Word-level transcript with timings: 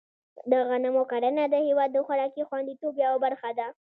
د 0.51 0.53
غنمو 0.69 1.03
کرنه 1.11 1.43
د 1.49 1.55
هېواد 1.67 1.89
د 1.93 1.97
خوراکي 2.05 2.43
خوندیتوب 2.49 2.93
یوه 3.03 3.17
برخه 3.25 3.49
ده. 3.59 3.67